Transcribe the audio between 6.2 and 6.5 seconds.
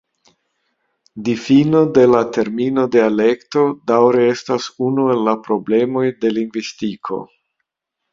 de